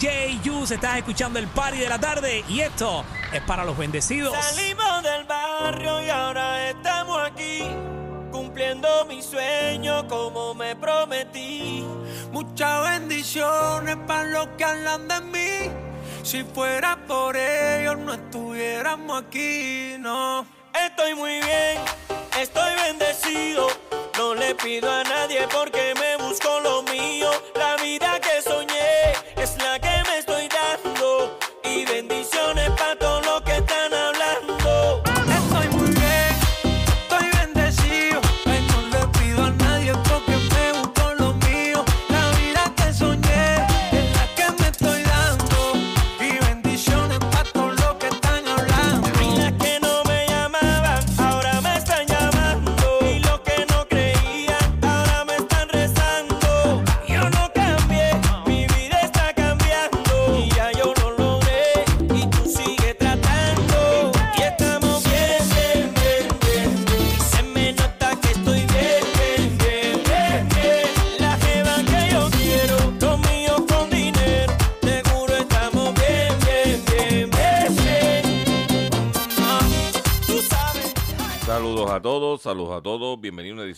[0.00, 0.70] DJ Yus.
[0.70, 3.04] Estás escuchando el party de la tarde y esto
[3.34, 4.34] es para los bendecidos.
[4.34, 7.62] Salimos del barrio y ahora estamos aquí,
[8.32, 11.84] cumpliendo mi sueño como me prometí.
[12.32, 15.70] Muchas bendiciones para los que hablan de mí.
[16.22, 20.46] Si fuera por ellos no estuviéramos aquí, no.
[20.72, 21.78] Estoy muy bien,
[22.40, 23.66] estoy bendecido.
[24.16, 27.30] No le pido a nadie porque me busco lo mío.
[27.54, 28.29] La vida que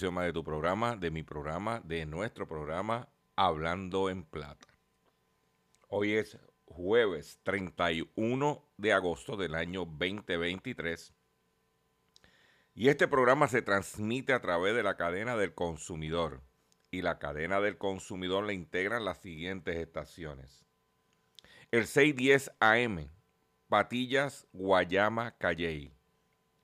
[0.03, 4.67] de tu programa, de mi programa, de nuestro programa Hablando en Plata.
[5.87, 11.15] Hoy es jueves 31 de agosto del año 2023.
[12.75, 16.43] Y este programa se transmite a través de la cadena del consumidor.
[16.91, 20.67] Y la cadena del consumidor la integran las siguientes estaciones.
[21.71, 23.09] El 610 AM,
[23.69, 25.95] Patillas, Guayama, Calley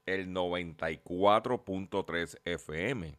[0.09, 3.19] el 94.3 FM.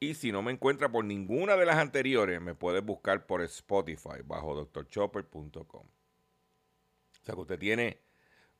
[0.00, 4.22] Y si no me encuentra por ninguna de las anteriores, me puedes buscar por Spotify
[4.24, 5.86] bajo drchopper.com.
[5.86, 7.98] O sea que usted tiene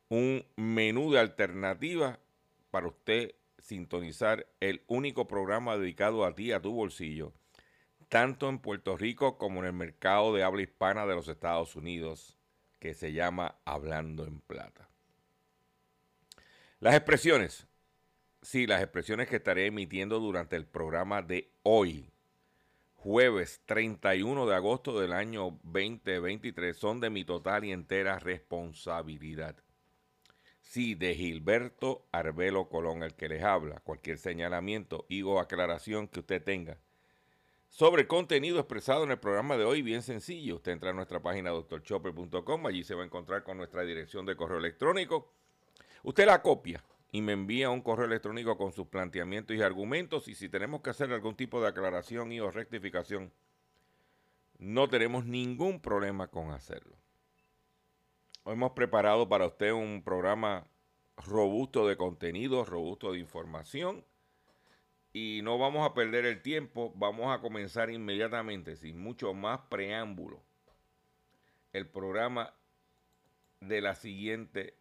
[0.09, 2.19] un menú de alternativas
[2.71, 7.33] para usted sintonizar el único programa dedicado a ti, a tu bolsillo,
[8.09, 12.37] tanto en Puerto Rico como en el mercado de habla hispana de los Estados Unidos,
[12.81, 14.89] que se llama Hablando en Plata.
[16.81, 17.68] Las expresiones
[18.43, 22.13] Sí, las expresiones que estaré emitiendo durante el programa de hoy,
[22.95, 29.57] jueves 31 de agosto del año 2023, son de mi total y entera responsabilidad.
[30.61, 33.81] Sí, de Gilberto Arbelo Colón, el que les habla.
[33.81, 36.79] Cualquier señalamiento y o aclaración que usted tenga
[37.69, 40.57] sobre el contenido expresado en el programa de hoy, bien sencillo.
[40.57, 44.37] Usted entra a nuestra página doctorchopper.com, allí se va a encontrar con nuestra dirección de
[44.37, 45.33] correo electrónico.
[46.03, 50.35] Usted la copia y me envía un correo electrónico con sus planteamientos y argumentos y
[50.35, 53.33] si tenemos que hacer algún tipo de aclaración y o rectificación,
[54.59, 56.97] no tenemos ningún problema con hacerlo.
[58.43, 60.67] Hoy hemos preparado para usted un programa
[61.17, 64.05] robusto de contenido, robusto de información
[65.13, 70.43] y no vamos a perder el tiempo, vamos a comenzar inmediatamente, sin mucho más preámbulo,
[71.73, 72.55] el programa
[73.61, 74.75] de la siguiente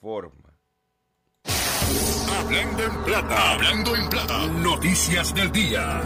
[0.00, 0.51] forma.
[2.52, 4.46] Hablando en plata, hablando en plata.
[4.46, 6.02] Noticias del día.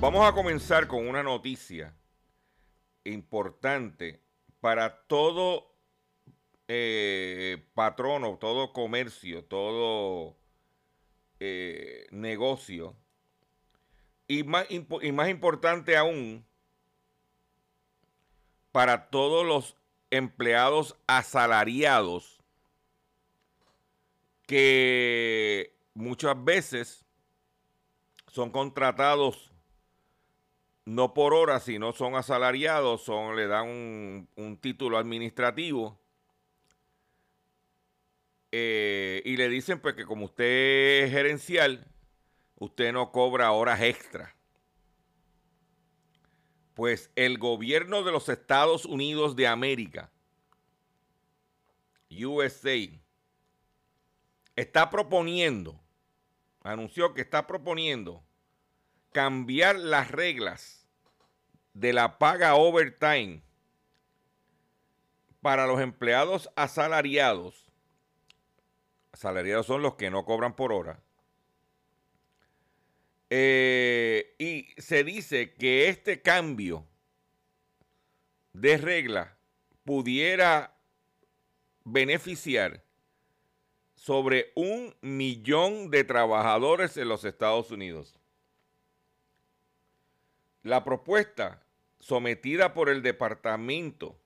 [0.00, 1.94] Vamos a comenzar con una noticia
[3.04, 4.22] importante
[4.58, 5.74] para todo
[6.66, 10.38] eh, patrono, todo comercio, todo
[11.38, 12.96] eh, negocio,
[14.26, 16.46] y más, y más importante aún,
[18.72, 19.76] para todos los
[20.10, 22.39] empleados asalariados
[24.50, 27.06] que muchas veces
[28.26, 29.52] son contratados
[30.84, 33.68] no por hora, sino son asalariados, son, le dan
[34.34, 36.00] un, título administrativo.
[38.50, 41.86] Eh, y le dicen pues que como usted es gerencial,
[42.56, 44.34] usted no cobra horas extra.
[46.74, 50.10] Pues el gobierno de los Estados Unidos de América,
[52.10, 53.00] USA,
[54.60, 55.80] está proponiendo,
[56.62, 58.22] anunció que está proponiendo
[59.12, 60.86] cambiar las reglas
[61.72, 63.42] de la paga overtime
[65.40, 67.72] para los empleados asalariados.
[69.12, 71.00] Asalariados son los que no cobran por hora.
[73.30, 76.86] Eh, y se dice que este cambio
[78.52, 79.38] de regla
[79.84, 80.76] pudiera
[81.84, 82.84] beneficiar
[84.00, 88.18] sobre un millón de trabajadores en los Estados Unidos.
[90.62, 91.62] La propuesta
[91.98, 94.16] sometida por el Departamento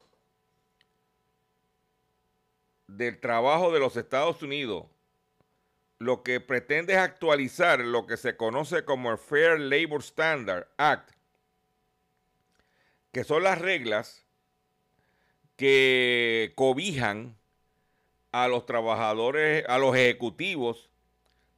[2.86, 4.84] del Trabajo de los Estados Unidos
[5.98, 11.10] lo que pretende es actualizar lo que se conoce como el Fair Labor Standard Act,
[13.10, 14.24] que son las reglas
[15.56, 17.36] que cobijan
[18.34, 20.90] a los trabajadores, a los ejecutivos,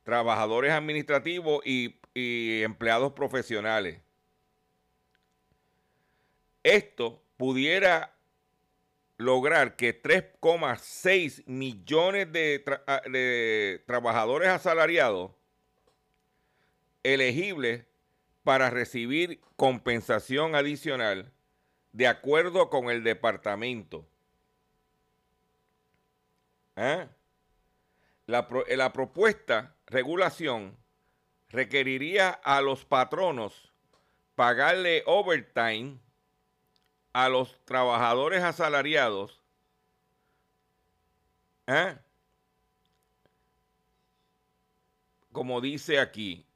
[0.02, 4.02] trabajadores administrativos y, empleados profesionales.
[6.62, 8.14] Esto pudiera
[9.16, 15.30] lograr que 3,6 millones de, trabajadores asalariados
[17.02, 17.86] elegibles
[18.44, 21.32] para recibir compensación adicional
[21.92, 24.06] de acuerdo con el departamento.
[26.76, 27.08] ¿Ah?
[28.26, 30.76] La, la propuesta regulación
[31.48, 33.72] requeriría a los patronos
[34.34, 35.98] pagarle overtime
[37.12, 39.40] a los trabajadores asalariados
[41.66, 41.96] ¿eh?
[45.36, 46.46] como dice aquí,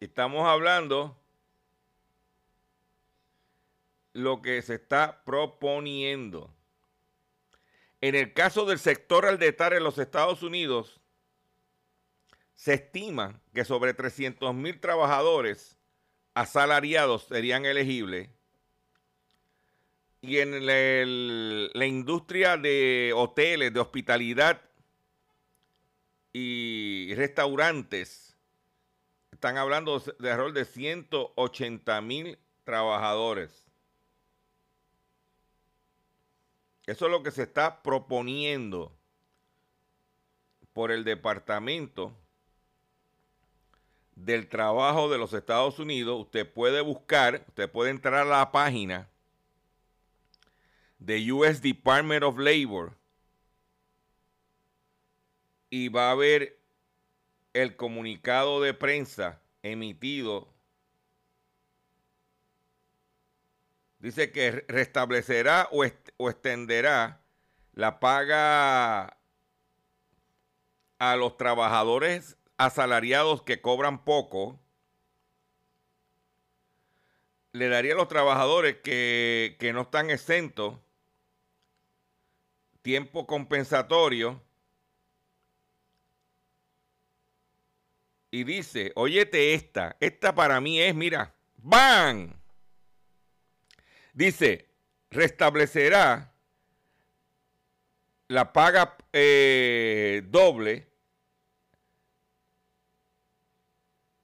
[0.00, 1.14] estamos hablando
[4.14, 6.53] lo que se está proponiendo.
[8.04, 11.00] En el caso del sector al detalle en los Estados Unidos,
[12.54, 15.78] se estima que sobre 300 mil trabajadores
[16.34, 18.28] asalariados serían elegibles.
[20.20, 24.60] Y en la industria de hoteles, de hospitalidad
[26.34, 28.36] y restaurantes,
[29.32, 33.64] están hablando de rol de 180 mil trabajadores.
[36.86, 38.92] Eso es lo que se está proponiendo
[40.72, 42.16] por el departamento
[44.16, 49.08] del trabajo de los Estados Unidos, usted puede buscar, usted puede entrar a la página
[50.98, 52.96] de US Department of Labor
[55.68, 56.58] y va a ver
[57.52, 60.53] el comunicado de prensa emitido.
[64.04, 67.22] Dice que restablecerá o, extenderá
[67.72, 69.16] la paga
[70.98, 74.60] a los trabajadores asalariados que cobran poco,
[77.52, 80.78] le daría a los trabajadores que, no están exentos
[82.82, 84.42] tiempo compensatorio
[88.30, 92.43] y dice, óyete esta, esta para mí es, mira, ¡bam!
[94.14, 94.68] Dice,
[95.10, 96.32] restablecerá
[98.28, 100.88] la paga eh, doble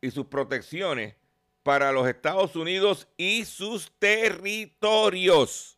[0.00, 1.16] y sus protecciones
[1.64, 5.76] para los Estados Unidos y sus territorios.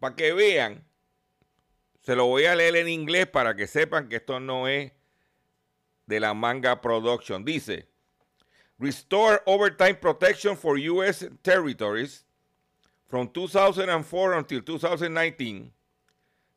[0.00, 0.84] Para que vean,
[2.02, 4.92] se lo voy a leer en inglés para que sepan que esto no es
[6.04, 7.44] de la manga production.
[7.44, 7.93] Dice,
[8.78, 11.24] Restore overtime protection for U.S.
[11.42, 12.24] territories
[13.08, 15.70] from 2004 until 2019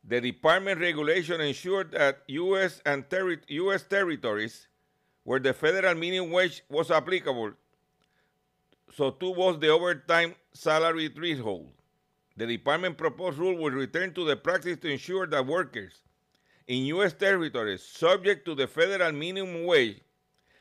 [0.04, 2.80] the department regulation ensured that U.S.
[2.86, 3.04] and
[3.48, 3.82] U.S.
[3.82, 4.66] territories
[5.22, 7.52] where the federal minimum wage was applicable
[8.94, 11.68] so too was the overtime salary threshold.
[12.36, 15.92] The department proposed rule will return to the practice to ensure that workers
[16.66, 17.12] in U.S.
[17.12, 20.00] territories subject to the federal minimum wage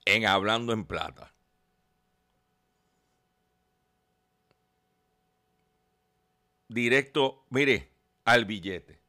[0.05, 1.31] En Hablando en Plata.
[6.69, 7.91] Directo, mire,
[8.23, 8.99] al billete.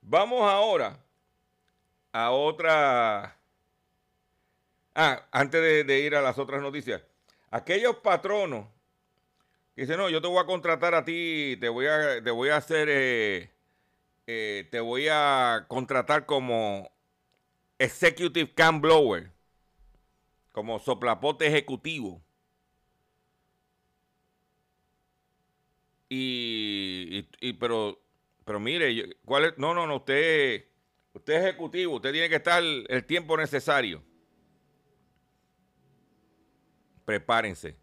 [0.00, 1.01] Vamos ahora
[2.12, 3.38] a otra...
[4.94, 7.02] Ah, antes de, ir a las otras noticias.
[7.50, 8.66] Aquellos patronos
[9.74, 12.56] dicen, no, yo te voy a contratar a ti, te voy a, te voy a
[12.56, 13.50] hacer, eh,
[14.26, 16.90] eh, te voy a contratar como
[17.78, 19.30] Executive Can Blower,
[20.52, 22.22] como soplapote ejecutivo.
[26.14, 27.22] Y,
[27.58, 27.98] pero,
[28.44, 29.58] pero mire, ¿cuál es?
[29.58, 30.66] No, no, no, usted,
[31.12, 34.02] usted es ejecutivo, usted tiene que estar el tiempo necesario.
[37.04, 37.76] Prepárense.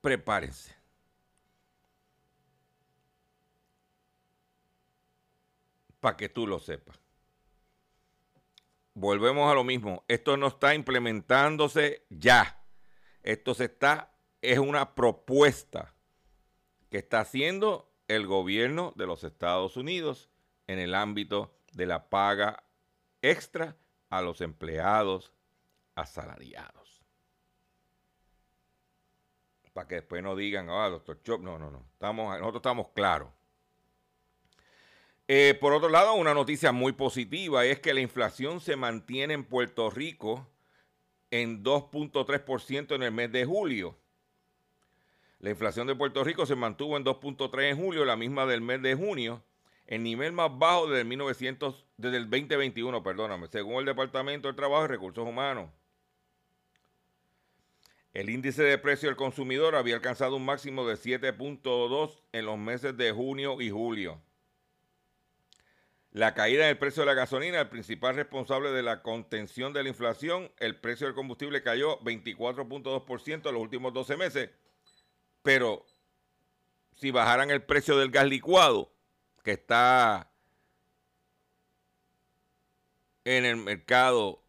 [0.00, 0.76] Prepárense.
[6.06, 7.00] para que tú lo sepas.
[8.94, 10.04] Volvemos a lo mismo.
[10.06, 12.64] Esto no está implementándose ya.
[13.24, 15.96] Esto se está, es una propuesta
[16.90, 20.30] que está haciendo el gobierno de los Estados Unidos
[20.66, 22.64] en el ámbito de la paga
[23.22, 23.76] extra
[24.10, 25.32] a los empleados
[25.94, 27.02] asalariados.
[29.72, 31.86] Para que después no digan, ah, doctor Chop, no, no, no.
[31.92, 33.28] Estamos, nosotros estamos claros.
[35.28, 39.44] Eh, por otro lado, una noticia muy positiva es que la inflación se mantiene en
[39.44, 40.48] Puerto Rico
[41.30, 43.98] en 2.3% en el mes de julio.
[45.46, 48.82] La inflación de Puerto Rico se mantuvo en 2.3 en julio, la misma del mes
[48.82, 49.44] de junio,
[49.86, 54.56] el nivel más bajo desde el, 1900, desde el 2021, perdóname, según el Departamento del
[54.56, 55.70] Trabajo y Recursos Humanos.
[58.12, 62.96] El índice de precio del consumidor había alcanzado un máximo de 7.2 en los meses
[62.96, 64.20] de junio y julio.
[66.10, 69.84] La caída en el precio de la gasolina, el principal responsable de la contención de
[69.84, 74.50] la inflación, el precio del combustible cayó 24.2% en los últimos 12 meses.
[75.46, 75.86] Pero
[76.96, 78.92] si bajaran el precio del gas licuado,
[79.44, 80.32] que está
[83.24, 84.42] en el mercado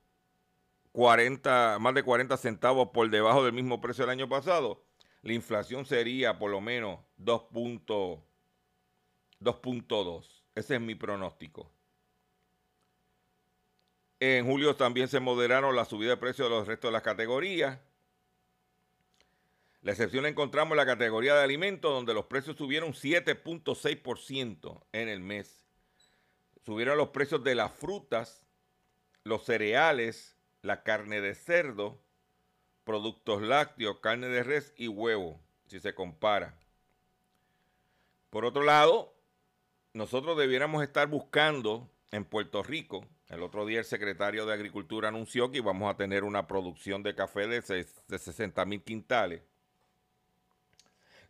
[0.93, 4.83] 40, más de 40 centavos por debajo del mismo precio del año pasado,
[5.21, 8.23] la inflación sería por lo menos 2.2.
[10.55, 11.71] Ese es mi pronóstico.
[14.19, 17.77] En julio también se moderaron la subida de precios de los restos de las categorías.
[19.87, 25.21] La excepción encontramos en la categoría de alimentos, donde los precios subieron 7.6% en el
[25.21, 25.65] mes.
[26.65, 28.45] Subieron los precios de las frutas,
[29.23, 32.03] los cereales, la carne de cerdo,
[32.83, 36.59] productos lácteos, carne de res y huevo, si se compara.
[38.29, 39.15] Por otro lado,
[39.93, 43.05] nosotros debiéramos estar buscando en Puerto Rico.
[43.29, 47.15] El otro día el secretario de Agricultura anunció que íbamos a tener una producción de
[47.15, 49.43] café de, 60 mil quintales.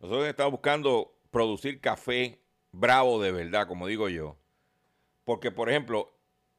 [0.00, 2.40] Nosotros estamos buscando producir café
[2.72, 4.36] bravo de verdad, como digo yo.
[5.24, 6.12] Porque, por ejemplo,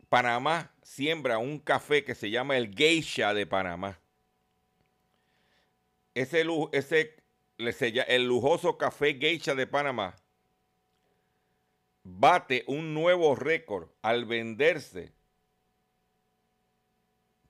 [0.10, 4.00] Panamá siembra un café que se llama el geisha de Panamá.
[6.14, 7.16] Ese, ese
[7.58, 10.16] el lujoso café geisha de Panamá
[12.04, 15.14] bate un nuevo récord al venderse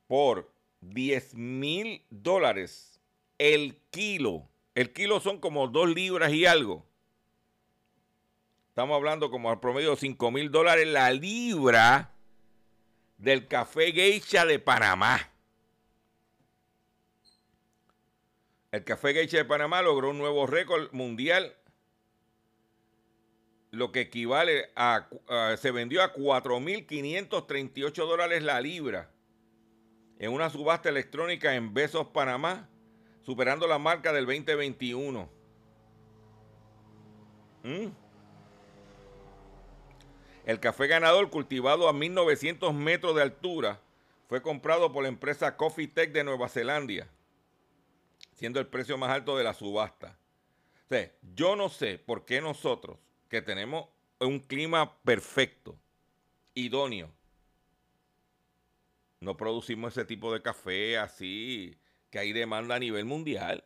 [0.07, 2.99] por 10 mil dólares
[3.37, 4.49] el kilo.
[4.75, 6.85] El kilo son como dos libras y algo.
[8.69, 12.13] Estamos hablando como al promedio de 5 mil dólares la libra
[13.17, 15.29] del café geisha de Panamá.
[18.71, 21.57] El café geisha de Panamá logró un nuevo récord mundial,
[23.71, 25.09] lo que equivale a,
[25.57, 29.11] se vendió a 4.538 dólares la libra
[30.19, 32.68] en una subasta electrónica en Besos Panamá,
[33.29, 35.29] superando la marca del 2021.
[37.61, 37.87] ¿Mm?
[40.47, 43.79] El café ganador, cultivado a 1900 metros de altura,
[44.27, 47.07] fue comprado por la empresa Coffee Tech de Nueva Zelanda,
[48.33, 50.17] siendo el precio más alto de la subasta.
[51.35, 52.97] Yo no sé por qué nosotros,
[53.29, 55.77] que tenemos un clima perfecto,
[56.55, 57.11] idóneo,
[59.19, 61.77] no producimos ese tipo de café así
[62.09, 63.63] que hay demanda a nivel mundial.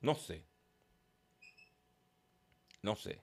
[0.00, 0.44] No sé.
[2.82, 3.20] No sé.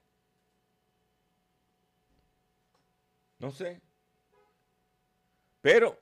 [3.40, 3.82] No sé.
[5.62, 6.00] Pero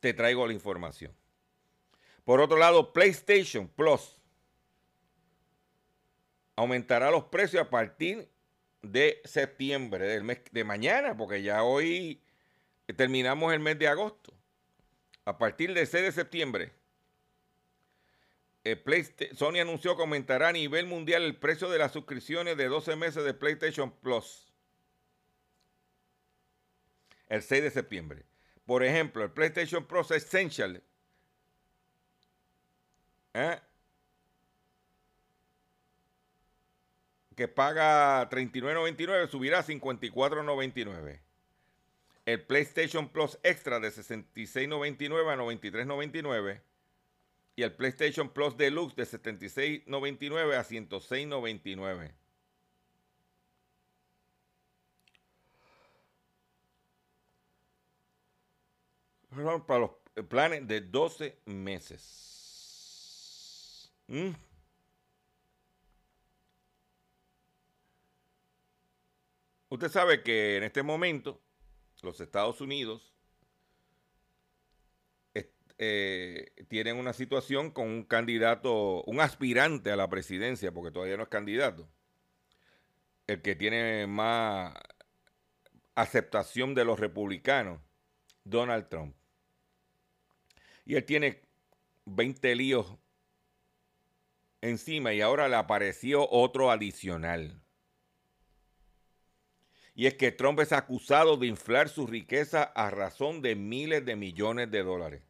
[0.00, 1.14] te traigo la información.
[2.24, 4.20] Por otro lado, PlayStation Plus
[6.56, 8.28] aumentará los precios a partir
[8.82, 12.20] de septiembre, del mes de mañana, porque ya hoy
[12.96, 14.34] terminamos el mes de agosto
[15.24, 16.72] a partir del 6 de septiembre,
[19.34, 23.24] Sony anunció que aumentará a nivel mundial el precio de las suscripciones de 12 meses
[23.24, 24.52] de PlayStation Plus.
[27.28, 28.24] El 6 de septiembre.
[28.66, 30.82] Por ejemplo, el PlayStation Plus Essential.
[33.34, 33.60] ¿eh?
[37.34, 41.20] que paga $39.99 subirá a $54.99
[42.24, 46.60] el PlayStation Plus Extra de 66.99 a 93.99
[47.54, 52.14] y el PlayStation Plus Deluxe de 76.99 a 106.99.
[59.66, 59.90] Para los
[60.28, 62.32] planes de 12 meses.
[64.08, 64.30] ¿Mm?
[69.70, 71.40] Usted sabe que en este momento
[72.02, 73.11] los Estados Unidos
[75.78, 81.24] eh, tienen una situación con un candidato, un aspirante a la presidencia, porque todavía no
[81.24, 81.88] es candidato,
[83.26, 84.74] el que tiene más
[85.94, 87.80] aceptación de los republicanos,
[88.44, 89.16] Donald Trump.
[90.84, 91.42] Y él tiene
[92.06, 92.96] 20 líos
[94.60, 97.62] encima y ahora le apareció otro adicional
[99.94, 104.16] y es que Trump es acusado de inflar su riqueza a razón de miles de
[104.16, 105.22] millones de dólares.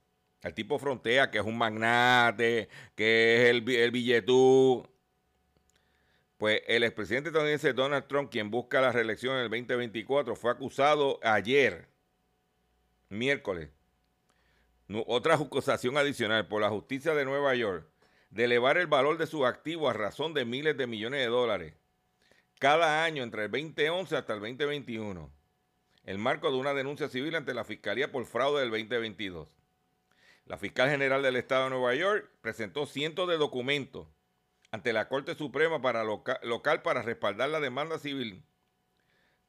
[0.43, 4.87] El tipo frontea que es un magnate, que es el, el billetú.
[6.37, 11.21] Pues el expresidente estadounidense Donald Trump, quien busca la reelección en el 2024, fue acusado
[11.23, 11.87] ayer,
[13.09, 13.71] miércoles,
[15.07, 17.87] otra acusación adicional por la justicia de Nueva York,
[18.31, 21.75] de elevar el valor de sus activos a razón de miles de millones de dólares
[22.63, 25.33] cada año entre el 2011 hasta el 2021,
[26.05, 29.49] el marco de una denuncia civil ante la Fiscalía por fraude del 2022.
[30.47, 34.09] La fiscal general del Estado de Nueva York presentó cientos de documentos
[34.71, 38.45] ante la Corte Suprema para local para respaldar la demanda civil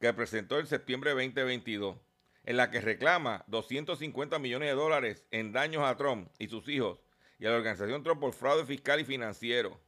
[0.00, 1.96] que presentó en septiembre de 2022,
[2.44, 6.98] en la que reclama 250 millones de dólares en daños a Trump y sus hijos
[7.38, 9.80] y a la organización Trump por fraude fiscal y financiero.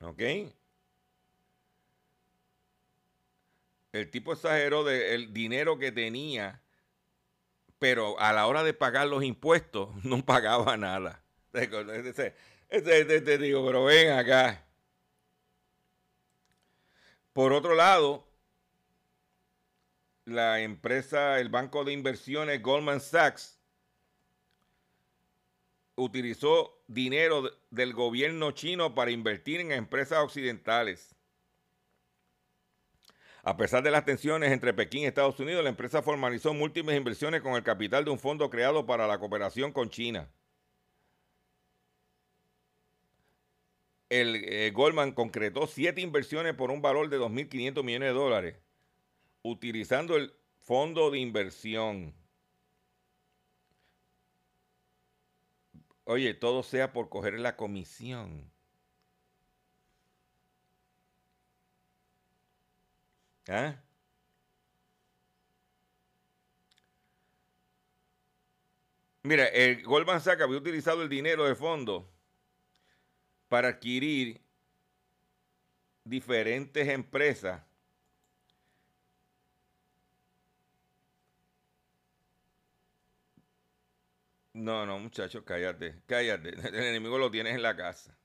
[0.00, 0.22] ¿Ok?
[3.92, 6.62] el tipo exageró del dinero que tenía,
[7.78, 11.22] pero a la hora de pagar los impuestos no pagaba nada.
[11.50, 14.64] Te digo, pero ven acá.
[17.32, 18.28] Por otro lado,
[20.24, 23.58] la empresa, el banco de inversiones Goldman Sachs,
[25.94, 31.14] utilizó dinero del gobierno chino para invertir en empresas occidentales.
[33.48, 37.40] A pesar de las tensiones entre Pekín y Estados Unidos, la empresa formalizó múltiples inversiones
[37.40, 40.30] con el capital de un fondo creado para la cooperación con China.
[44.10, 48.56] El eh, Goldman concretó siete inversiones por un valor de 2.500 millones de dólares,
[49.40, 52.14] utilizando el fondo de inversión.
[56.04, 58.52] Oye, todo sea por coger la comisión.
[63.48, 63.82] ¿Ah?
[69.22, 72.10] Mira, el Goldman Sachs había utilizado el dinero de fondo
[73.48, 74.40] para adquirir
[76.04, 77.62] diferentes empresas
[84.58, 86.48] No, no, muchachos, cállate, cállate.
[86.68, 88.18] El enemigo lo tienes en la casa.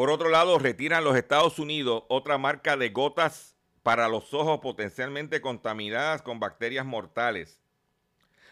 [0.00, 5.42] Por otro lado, retiran los Estados Unidos otra marca de gotas para los ojos potencialmente
[5.42, 7.60] contaminadas con bacterias mortales.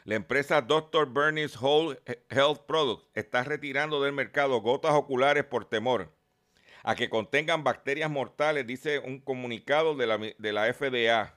[0.05, 1.11] La empresa Dr.
[1.11, 6.15] Bernie's Whole Health Products está retirando del mercado gotas oculares por temor
[6.83, 11.35] a que contengan bacterias mortales, dice un comunicado de la, de la FDA.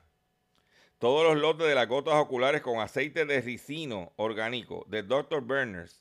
[0.99, 5.41] Todos los lotes de las gotas oculares con aceite de ricino orgánico de Dr.
[5.41, 6.00] Berners,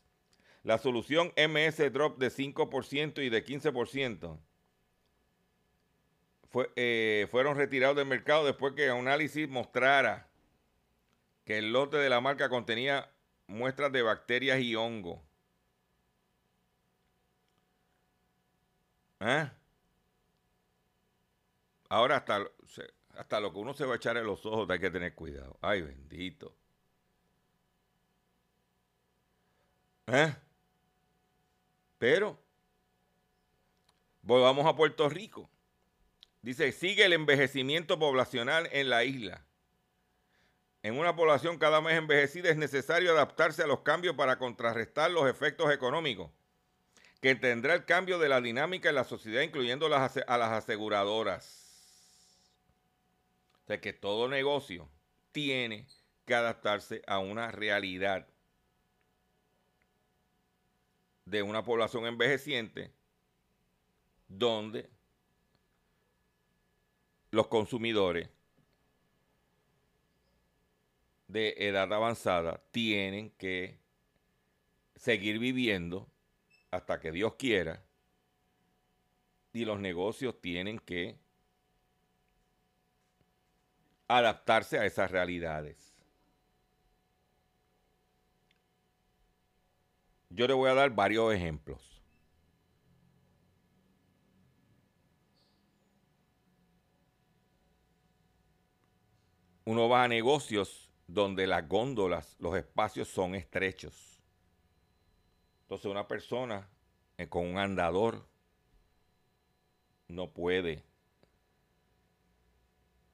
[0.62, 4.38] la solución MS Drop de 5% y de 15%,
[6.76, 10.28] eh, fueron retirados del mercado después que análisis mostrara
[11.44, 13.10] que el lote de la marca contenía
[13.46, 15.22] muestras de bacterias y hongo.
[19.20, 19.50] ¿Eh?
[21.88, 22.46] Ahora hasta
[23.16, 25.58] hasta lo que uno se va a echar en los ojos hay que tener cuidado.
[25.60, 26.54] Ay, bendito.
[30.06, 30.34] ¿Eh?
[32.00, 32.36] Pero,
[34.22, 35.48] volvamos a Puerto Rico.
[36.42, 39.44] Dice, sigue el envejecimiento poblacional en la isla.
[40.82, 45.30] En una población cada vez envejecida es necesario adaptarse a los cambios para contrarrestar los
[45.30, 46.32] efectos económicos
[47.20, 51.60] que tendrá el cambio de la dinámica en la sociedad, incluyendo a las aseguradoras
[53.70, 54.90] sea que todo negocio
[55.30, 55.86] tiene
[56.26, 58.26] que adaptarse a una realidad
[61.30, 62.90] de una población envejeciente
[64.26, 64.90] donde
[67.30, 68.28] los consumidores
[71.28, 73.78] de edad avanzada tienen que
[74.96, 76.08] seguir viviendo
[76.72, 77.84] hasta que Dios quiera
[79.52, 81.16] y los negocios tienen que
[84.08, 85.89] adaptarse a esas realidades.
[90.30, 92.00] Yo le voy a dar varios ejemplos.
[99.64, 104.20] Uno va a negocios donde las góndolas, los espacios son estrechos.
[105.62, 106.68] Entonces una persona
[107.18, 108.26] eh, con un andador
[110.08, 110.84] no puede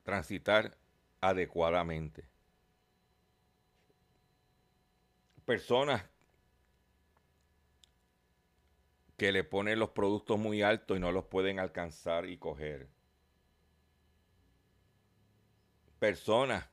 [0.02, 0.76] transitar
[1.20, 2.28] adecuadamente.
[5.44, 6.02] Personas
[9.16, 12.88] que le ponen los productos muy altos y no los pueden alcanzar y coger.
[15.98, 16.68] Personas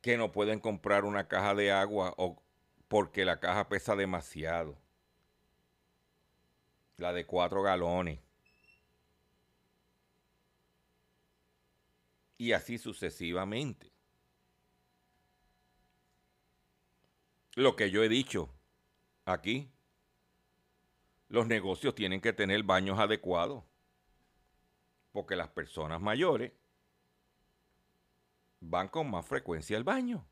[0.00, 2.42] que no pueden comprar una caja de agua o
[2.88, 4.78] porque la caja pesa demasiado.
[6.96, 8.24] La de cuatro galones.
[12.44, 13.90] y así sucesivamente.
[17.54, 18.52] Lo que yo he dicho
[19.24, 19.72] aquí,
[21.28, 23.64] los negocios tienen que tener baños adecuados,
[25.12, 26.52] porque las personas mayores
[28.60, 30.26] van con más frecuencia al baño.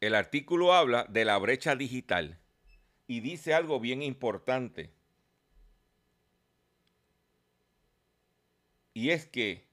[0.00, 2.38] El artículo habla de la brecha digital
[3.06, 4.94] y dice algo bien importante.
[8.94, 9.66] Y es que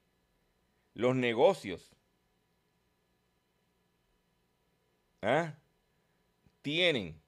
[0.94, 1.97] los negocios
[5.28, 5.54] ¿ah?
[6.62, 7.22] tienen,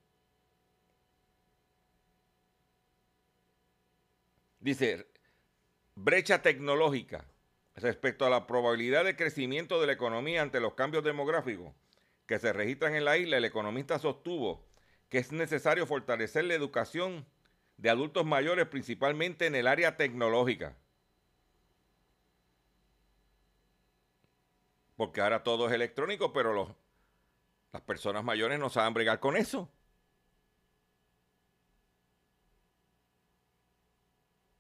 [4.60, 5.08] dice,
[5.96, 7.26] brecha tecnológica
[7.76, 11.74] respecto a la probabilidad de crecimiento de la economía ante los cambios demográficos
[12.26, 14.66] que se registran en la isla, el economista sostuvo
[15.10, 17.26] que es necesario fortalecer la educación
[17.78, 20.78] de adultos mayores, principalmente en el área tecnológica.
[24.96, 26.70] Porque ahora todo es electrónico, pero los,
[27.72, 29.72] las personas mayores no saben bregar con eso.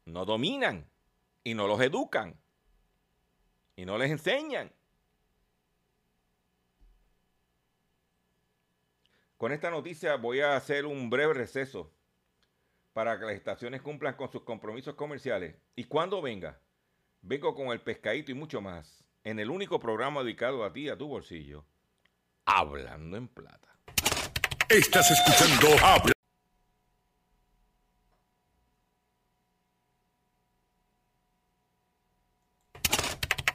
[0.05, 0.89] No dominan
[1.43, 2.39] y no los educan
[3.75, 4.71] y no les enseñan.
[9.37, 11.93] Con esta noticia voy a hacer un breve receso
[12.91, 15.55] para que las estaciones cumplan con sus compromisos comerciales.
[15.75, 16.59] Y cuando venga,
[17.21, 20.97] vengo con el pescadito y mucho más en el único programa dedicado a ti a
[20.97, 21.65] tu bolsillo,
[22.51, 23.69] Hablando en Plata.
[24.67, 26.13] Estás escuchando 'Hablando'.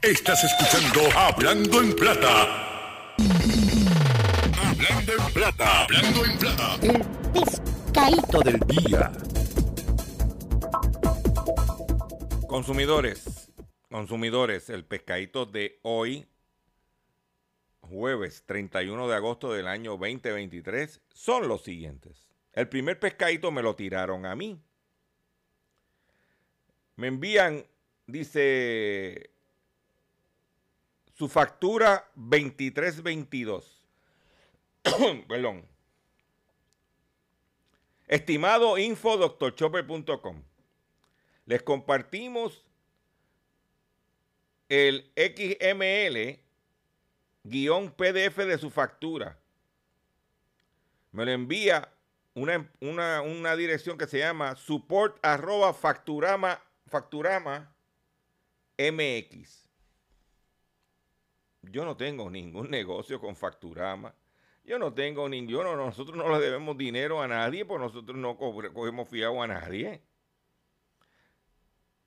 [0.01, 3.15] Estás escuchando Hablando en Plata.
[4.65, 5.83] Hablando en Plata.
[5.83, 6.75] Hablando en Plata.
[6.81, 9.11] El pescadito del día.
[12.47, 13.51] Consumidores,
[13.89, 16.25] consumidores, el pescadito de hoy,
[17.85, 22.27] jueves 31 de agosto del año 2023, son los siguientes.
[22.53, 24.59] El primer pescadito me lo tiraron a mí.
[26.95, 27.65] Me envían,
[28.07, 29.29] dice,
[31.13, 33.81] su factura 2322.
[35.27, 35.65] Perdón.
[38.07, 40.43] Estimado info doctorchopper.com.
[41.45, 42.63] Les compartimos
[44.69, 46.44] el XML
[47.45, 49.37] guion PDF de su factura.
[51.11, 51.89] Me lo envía
[52.33, 55.19] una, una, una dirección que se llama support
[55.73, 57.73] facturama, facturama
[58.77, 59.69] MX.
[61.61, 64.13] Yo no tengo ningún negocio con Facturama.
[64.63, 65.75] Yo no tengo ninguno.
[65.75, 70.01] Nosotros no le debemos dinero a nadie, porque nosotros no cogemos fiado a nadie.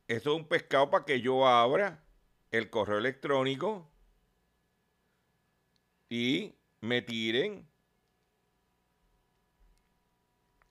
[0.09, 2.03] Eso es un pescado para que yo abra
[2.51, 3.89] el correo electrónico
[6.09, 7.69] y me tiren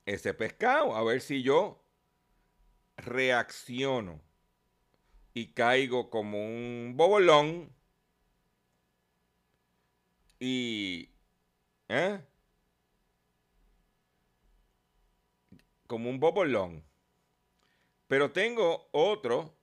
[0.06, 0.96] ese pescado.
[0.96, 1.84] A ver si yo
[2.98, 4.22] reacciono
[5.34, 7.72] y caigo como un bobolón
[10.40, 11.10] y...
[11.90, 12.22] ¿eh?
[15.88, 16.84] Como un bobolón.
[18.08, 19.57] Pero tengo otro.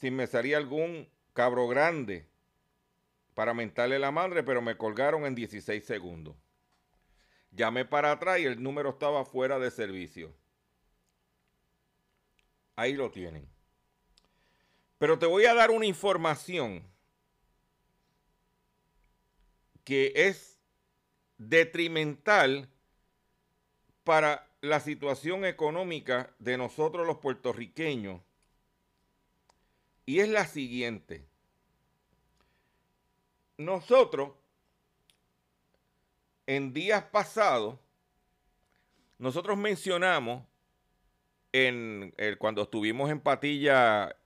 [0.05, 2.29] si me salía algún cabro grande
[3.33, 6.37] para mentarle la madre, pero me colgaron en 16 segundos.
[7.53, 10.31] Llamé para atrás y el número estaba fuera de servicio.
[12.77, 13.49] Ahí lo tienen.
[14.99, 16.87] Pero te voy a dar una información
[19.85, 20.61] que es
[21.39, 22.69] detrimental
[24.03, 28.21] para la situación económica de nosotros los puertorriqueños.
[30.07, 31.27] Y es la siguiente.
[33.57, 34.33] Nosotros,
[36.47, 37.79] en días pasados,
[39.19, 40.45] nosotros mencionamos
[41.53, 44.17] en, cuando estuvimos en Patilla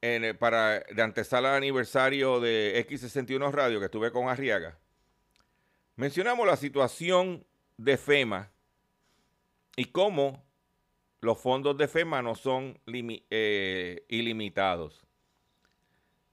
[0.00, 4.78] en, para de antesala al aniversario de X61 Radio, que estuve con Arriaga,
[5.96, 7.44] mencionamos la situación
[7.76, 8.50] de FEMA
[9.76, 10.47] y cómo
[11.20, 15.04] los fondos de FEMA no son eh, ilimitados.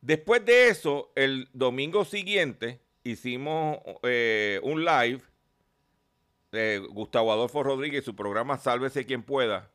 [0.02, 5.22] Después de eso, el domingo siguiente hicimos eh, un live
[6.52, 9.72] de Gustavo Adolfo Rodríguez, su programa Sálvese quien pueda,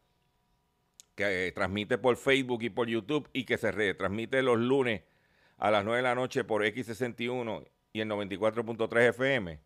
[1.16, 5.03] que eh, transmite por Facebook y por YouTube y que se retransmite los lunes
[5.59, 9.61] a las 9 de la noche por X61 y el 94.3 FM.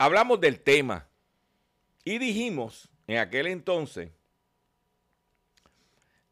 [0.00, 1.09] hablamos del tema
[2.04, 4.10] y dijimos en aquel entonces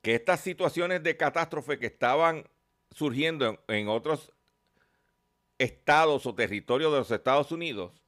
[0.02, 2.48] que estas situaciones de catástrofe que estaban
[2.92, 4.32] surgiendo en, otros
[5.58, 8.02] estados o territorios de los Estados Unidos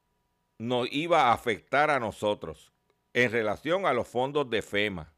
[0.58, 2.72] nos iba a afectar a nosotros
[3.12, 5.12] en relación a los fondos de FEMA.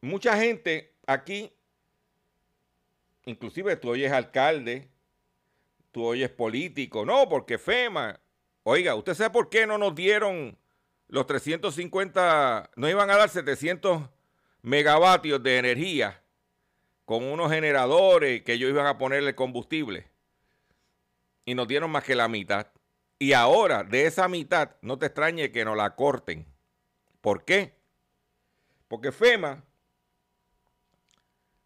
[0.00, 1.52] Mucha gente aquí,
[3.24, 4.90] inclusive tú oyes alcalde,
[5.92, 7.04] tú oyes político.
[7.04, 8.20] No, porque FEMA.
[8.66, 10.56] Oiga, ¿usted sabe por qué no nos dieron
[11.08, 14.08] los 350, no iban a dar 700
[14.62, 16.22] megavatios de energía
[17.04, 20.08] con unos generadores que ellos iban a ponerle combustible?
[21.44, 22.68] Y nos dieron más que la mitad.
[23.18, 26.46] Y ahora, de esa mitad, no te extrañe que nos la corten.
[27.20, 27.76] ¿Por qué?
[28.88, 29.62] Porque FEMA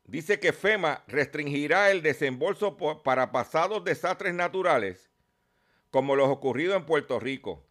[0.02, 5.07] dice que FEMA restringirá el desembolso para pasados desastres naturales,
[5.90, 7.64] como los ocurridos en Puerto Rico.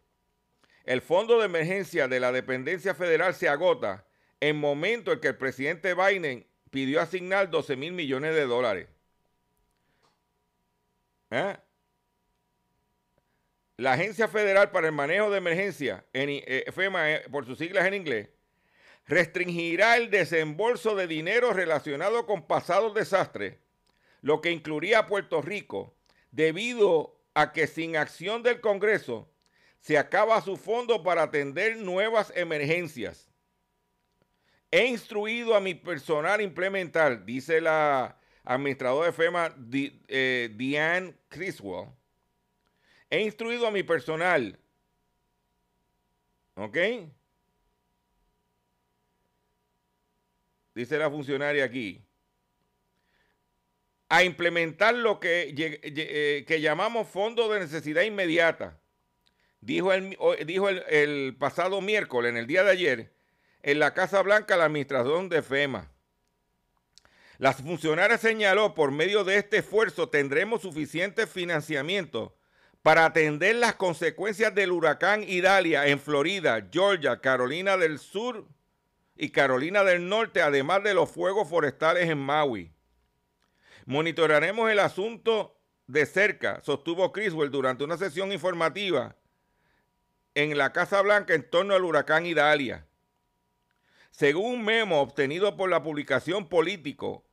[0.84, 4.06] El fondo de emergencia de la dependencia federal se agota
[4.40, 8.88] en momento en que el presidente Biden pidió asignar 12 mil millones de dólares.
[11.30, 11.56] ¿Eh?
[13.76, 17.86] La Agencia Federal para el Manejo de Emergencia, en, eh, FEMA eh, por sus siglas
[17.86, 18.28] en inglés,
[19.06, 23.56] restringirá el desembolso de dinero relacionado con pasados desastres,
[24.20, 25.94] lo que incluiría a Puerto Rico,
[26.32, 29.30] debido a que sin acción del Congreso
[29.78, 33.30] se acaba su fondo para atender nuevas emergencias.
[34.72, 39.54] He instruido a mi personal implementar, dice la administradora de FEMA,
[40.08, 41.90] eh, Diane Criswell,
[43.08, 44.58] he instruido a mi personal,
[46.56, 46.76] ¿ok?
[50.74, 52.04] dice la funcionaria aquí,
[54.08, 58.78] a implementar lo que, eh, que llamamos fondo de necesidad inmediata.
[59.60, 60.16] Dijo, el,
[60.46, 63.12] dijo el, pasado miércoles, en el día de ayer,
[63.62, 65.90] en la Casa Blanca, la administración de FEMA.
[67.38, 72.36] La funcionaria señaló, por medio de este esfuerzo tendremos suficiente financiamiento
[72.82, 78.46] para atender las consecuencias del huracán Idalia en Florida, Georgia, Carolina del Sur
[79.16, 82.72] y Carolina del Norte, además de los fuegos forestales en Maui.
[83.88, 89.16] Monitoraremos el asunto de cerca, sostuvo Criswell durante una sesión informativa
[90.34, 92.86] en la Casa Blanca en torno al huracán Idalia.
[94.10, 97.24] Según un memo obtenido por la publicación Político,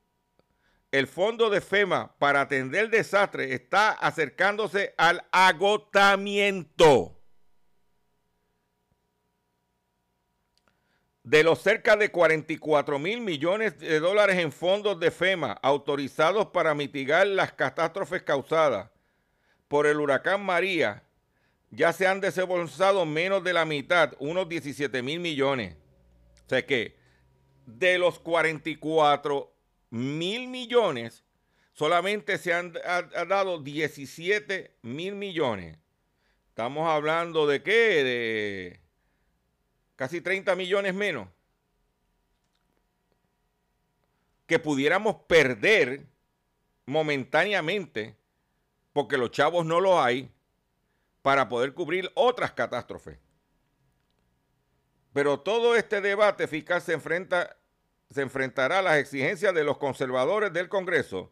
[0.93, 7.14] el fondo de FEMA para atender el desastre está acercándose al agotamiento.
[11.25, 16.75] De los cerca de 44 mil millones de dólares en fondos de FEMA autorizados para
[16.75, 18.91] mitigar las catástrofes causadas
[19.67, 21.01] por el huracán María,
[21.71, 25.75] ya se han desembolsado menos de la mitad, unos 17 mil millones.
[26.45, 26.95] O sea que
[27.65, 29.51] de los 44
[29.89, 31.23] mil millones,
[31.73, 32.71] solamente se han
[33.27, 35.79] dado 17 mil millones.
[36.49, 38.03] Estamos hablando de qué?
[38.03, 38.84] De
[39.95, 41.27] casi 30 millones menos,
[44.47, 46.05] que pudiéramos perder
[46.85, 48.15] momentáneamente,
[48.93, 50.31] porque los chavos no lo hay,
[51.21, 53.17] para poder cubrir otras catástrofes.
[55.11, 57.57] Pero todo este debate eficaz se, enfrenta,
[58.11, 61.31] se enfrentará a las exigencias de los conservadores del Congreso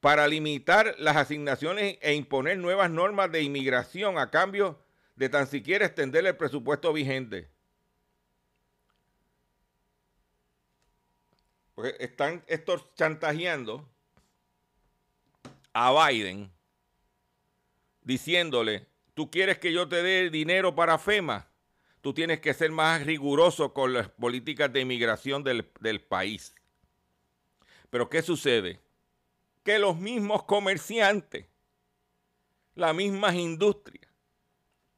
[0.00, 4.78] para limitar las asignaciones e imponer nuevas normas de inmigración a cambio
[5.16, 7.53] de tan siquiera extender el presupuesto vigente.
[11.98, 13.88] Están estos chantajeando
[15.72, 16.52] a Biden
[18.02, 21.48] diciéndole, tú quieres que yo te dé dinero para FEMA,
[22.00, 26.54] tú tienes que ser más riguroso con las políticas de inmigración del, del país.
[27.90, 28.80] Pero ¿qué sucede?
[29.64, 31.46] Que los mismos comerciantes,
[32.74, 34.03] las mismas industrias,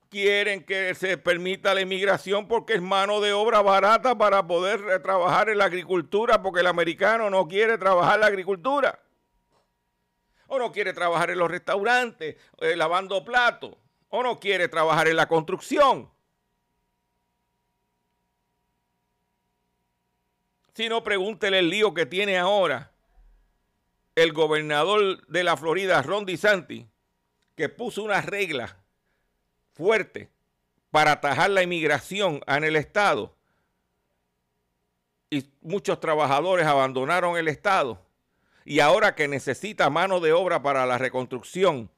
[0.08, 4.98] quieren que se permita la inmigración porque es mano de obra barata para poder eh,
[5.00, 8.98] trabajar en la agricultura, porque el americano no quiere trabajar la agricultura.
[10.48, 13.76] O no quiere trabajar en los restaurantes, eh, lavando platos.
[14.08, 16.10] O no quiere trabajar en la construcción.
[20.74, 22.92] Si no, pregúntele el lío que tiene ahora
[24.14, 26.86] el gobernador de la Florida, Ron DeSantis,
[27.54, 28.76] que puso unas reglas
[29.76, 30.30] fuerte
[30.90, 33.36] para atajar la inmigración en el Estado
[35.28, 38.00] y muchos trabajadores abandonaron el Estado
[38.64, 41.90] y ahora que necesita mano de obra para la reconstrucción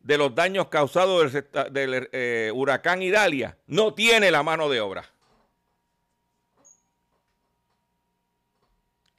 [0.00, 5.10] de los daños causados del, eh, huracán Idalia, no tiene la mano de obra.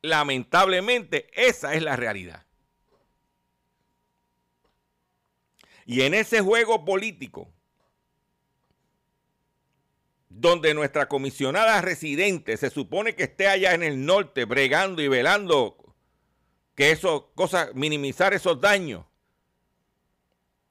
[0.01, 2.45] Lamentablemente, esa es la realidad.
[5.87, 7.49] Y en ese juego político,
[10.37, 15.77] donde nuestra comisionada residente se supone que esté allá en el norte bregando y velando
[16.75, 19.05] que eso, cosas, minimizar esos daños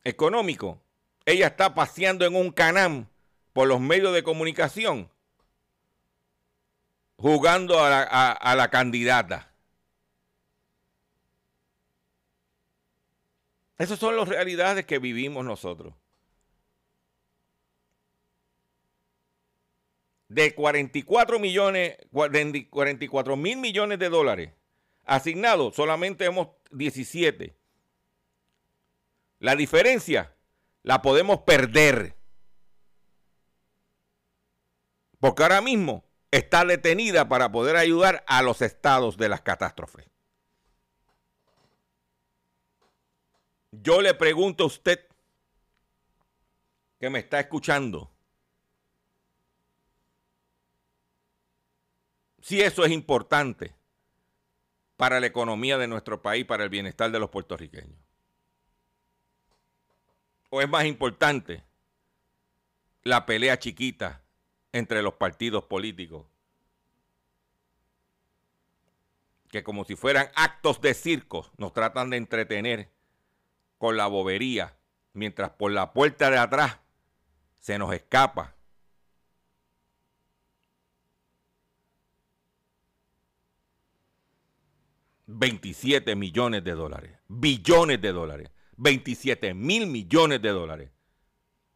[0.04, 0.76] económicos.
[1.24, 3.08] Ella está paseando en un canam
[3.54, 5.10] por los medios de comunicación,
[7.16, 9.50] jugando a la, a la candidata.
[13.78, 15.94] Esas son las realidades que vivimos nosotros.
[20.28, 24.50] De 44 millones, 44 mil millones de dólares
[25.04, 27.56] asignados, solamente hemos 17.
[29.38, 30.34] La diferencia
[30.82, 32.16] la podemos perder.
[35.18, 40.06] Porque ahora mismo está detenida para poder ayudar a los estados de las catástrofes.
[43.70, 45.06] Yo le pregunto a usted
[47.00, 48.13] que me está escuchando,
[52.44, 53.74] si eso es importante
[54.98, 57.98] para la economía de nuestro país, para el bienestar de los puertorriqueños.
[60.50, 61.64] ¿O es más importante
[63.02, 64.20] la pelea chiquita
[64.72, 66.26] entre los partidos políticos?
[69.48, 72.90] Que como si fueran actos de circo nos tratan de entretener
[73.78, 74.76] con la bobería,
[75.14, 76.78] mientras por la puerta de atrás
[77.58, 78.53] se nos escapa.
[85.26, 88.50] $27 millones de dólares, billones de dólares.
[88.76, 90.90] 27 mil millones de dólares.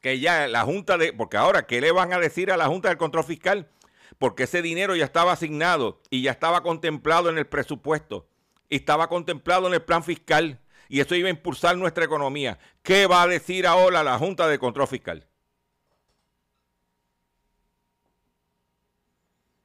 [0.00, 1.12] Que ya la Junta de...
[1.12, 3.70] Porque ahora, ¿qué le van a decir a la Junta del Control Fiscal?
[4.18, 8.28] Porque ese dinero ya estaba asignado y ya estaba contemplado en el presupuesto.
[8.68, 10.60] Y estaba contemplado en el plan fiscal.
[10.88, 12.58] Y eso iba a impulsar nuestra economía.
[12.82, 15.26] ¿Qué va a decir ahora la Junta de Control Fiscal?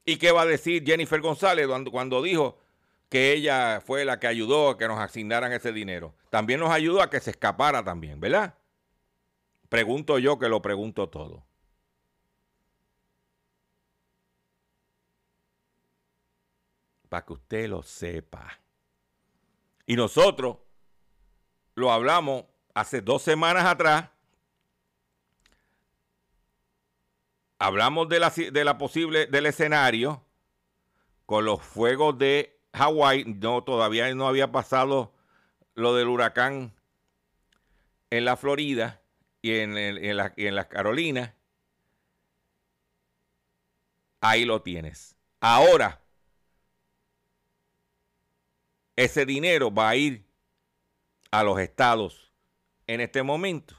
[0.06, 2.58] ¿Y qué va a decir Jennifer González cuando, cuando dijo
[3.14, 6.16] que ella fue la que ayudó a que nos asignaran ese dinero.
[6.32, 8.56] También nos ayudó a que se escapara también, ¿verdad?
[9.70, 11.46] Pregunto yo que lo pregunto todo.
[17.08, 18.60] Para que usted lo sepa.
[19.86, 20.58] Y nosotros
[21.76, 24.10] lo hablamos hace dos semanas atrás.
[27.60, 30.26] Hablamos de la, de la posible, del escenario
[31.28, 35.14] con los fuegos de Hawái, no, todavía no había pasado
[35.76, 36.74] lo del huracán
[38.10, 39.02] en la Florida
[39.42, 41.34] y en, en, las Carolinas.
[44.22, 45.16] Ahí lo tienes.
[45.40, 46.02] Ahora,
[48.96, 50.26] ese dinero va a ir
[51.32, 52.32] a los estados
[52.88, 53.76] en este momento.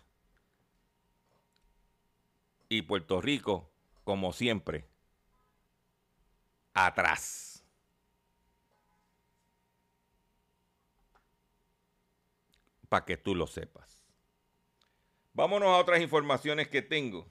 [2.68, 3.70] Y Puerto Rico,
[4.05, 4.86] como siempre,
[6.74, 7.54] atrás.
[12.95, 13.99] Para que tú lo sepas.
[15.32, 17.28] Vámonos a otras informaciones que tengo.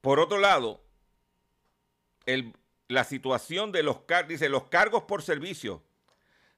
[0.00, 0.82] Por otro lado,
[2.88, 5.82] la situación de los cargos, dice, los cargos por servicio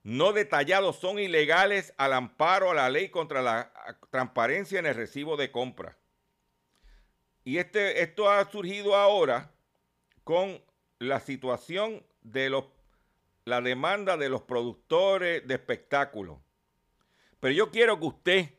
[0.04, 3.72] no detallados son ilegales al amparo a la ley contra la
[4.10, 5.98] transparencia en el recibo de compra.
[7.42, 9.50] Y este, esto ha surgido ahora
[10.22, 10.62] con
[11.00, 12.77] la situación de los
[13.48, 16.38] la demanda de los productores de espectáculos.
[17.40, 18.50] Pero yo quiero que usted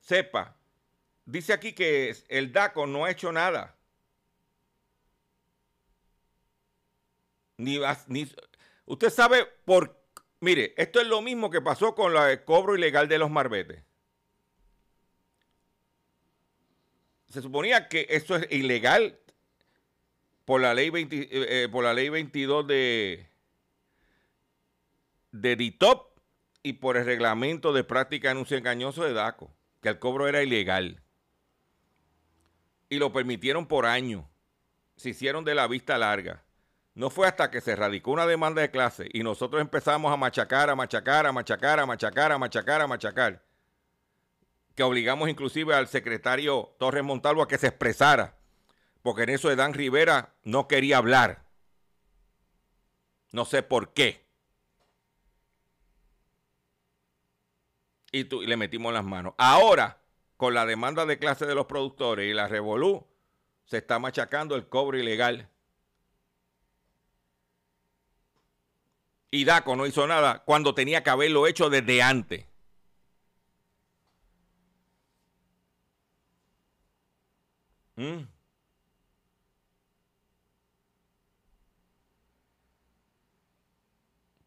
[0.00, 0.56] sepa,
[1.24, 3.76] dice aquí que el DACO no ha hecho nada.
[7.56, 8.30] Ni, ni,
[8.86, 10.00] usted sabe por...
[10.40, 13.84] Mire, esto es lo mismo que pasó con el cobro ilegal de los marbetes.
[17.32, 19.18] Se suponía que eso es ilegal
[20.44, 23.26] por la ley, eh, eh, por la ley 22 de,
[25.30, 26.18] de DITOP
[26.62, 30.42] y por el reglamento de práctica de anuncio engañoso de DACO, que el cobro era
[30.42, 31.00] ilegal.
[32.90, 34.28] Y lo permitieron por año.
[34.96, 36.44] Se hicieron de la vista larga.
[36.94, 40.68] No fue hasta que se radicó una demanda de clase y nosotros empezamos a machacar,
[40.68, 43.51] a machacar, a machacar, a machacar, a machacar, a machacar
[44.74, 48.36] que obligamos inclusive al secretario Torres Montalvo a que se expresara,
[49.02, 51.44] porque en eso Edán Rivera no quería hablar.
[53.32, 54.26] No sé por qué.
[58.12, 59.34] Y, tú, le metimos las manos.
[59.38, 60.02] Ahora,
[60.36, 63.06] con la demanda de clase de los productores y la Revolú,
[63.64, 65.48] se está machacando el cobre ilegal.
[69.30, 72.51] Y DACO no hizo nada cuando tenía que haberlo hecho desde antes.
[78.02, 78.26] Mm.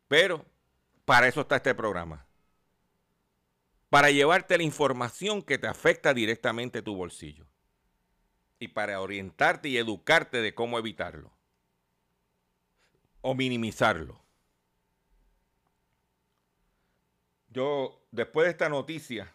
[0.10, 0.46] Pero
[1.06, 2.26] para eso está este programa.
[3.90, 7.48] Para llevarte la información que te afecta directamente a tu bolsillo.
[8.60, 11.32] Y para orientarte y educarte de cómo evitarlo.
[13.22, 14.22] O minimizarlo.
[17.48, 19.34] Yo, después de esta noticia,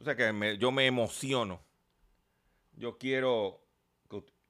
[0.00, 1.67] o sea que yo me emociono
[2.78, 3.60] yo quiero,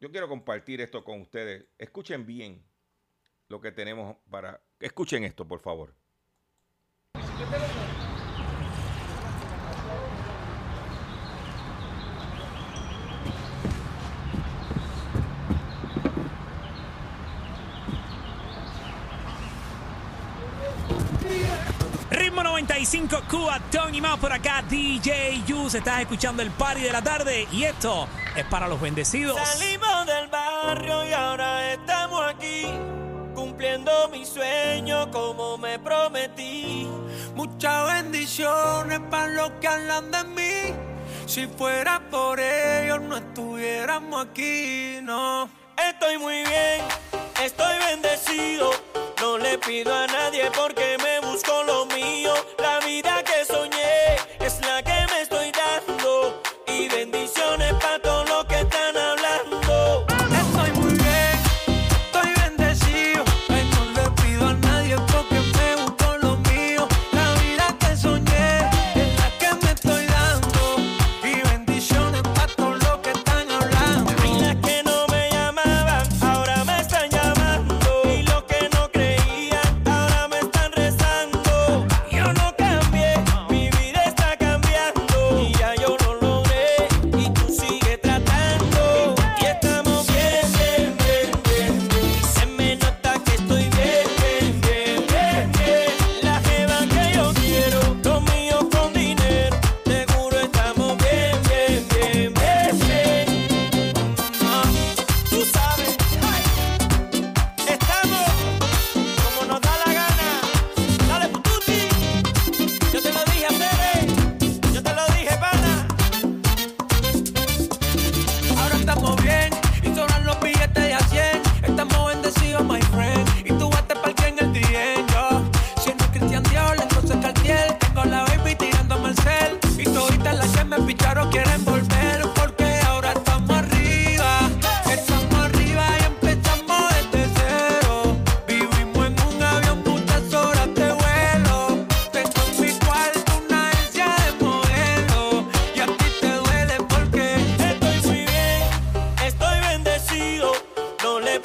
[0.01, 1.66] yo quiero compartir esto con ustedes.
[1.79, 2.64] Escuchen bien
[3.49, 4.62] lo que tenemos para...
[4.79, 5.95] Escuchen esto, por favor.
[22.99, 25.74] Ritmo 90 95 Cuba, Tony Más por acá, DJ Yus.
[25.74, 29.38] Estás escuchando el party de la tarde y esto es para los bendecidos.
[29.38, 32.66] Salimos del barrio y ahora estamos aquí.
[33.34, 36.88] Cumpliendo mi sueño como me prometí.
[37.34, 40.74] Muchas bendiciones para los que hablan de mí.
[41.26, 45.49] Si fuera por ellos no estuviéramos aquí, no.
[45.76, 46.82] Estoy muy bien,
[47.44, 48.70] estoy bendecido.
[49.20, 50.07] No le pido a